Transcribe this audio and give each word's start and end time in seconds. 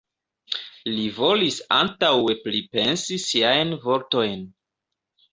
Li 0.93 1.03
volis 1.17 1.57
antaŭe 1.79 2.35
pripensi 2.45 3.17
siajn 3.25 3.75
vortojn. 3.85 4.41